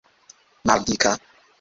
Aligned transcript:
maldika 0.65 1.11